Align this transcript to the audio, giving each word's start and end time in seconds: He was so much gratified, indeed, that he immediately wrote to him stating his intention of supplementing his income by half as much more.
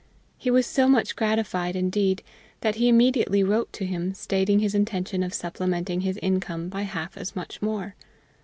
He 0.39 0.49
was 0.49 0.65
so 0.65 0.87
much 0.87 1.15
gratified, 1.15 1.75
indeed, 1.75 2.23
that 2.61 2.73
he 2.77 2.89
immediately 2.89 3.43
wrote 3.43 3.71
to 3.73 3.85
him 3.85 4.15
stating 4.15 4.57
his 4.57 4.73
intention 4.73 5.21
of 5.21 5.31
supplementing 5.31 6.01
his 6.01 6.17
income 6.23 6.69
by 6.69 6.81
half 6.81 7.15
as 7.17 7.35
much 7.35 7.61
more. 7.61 7.93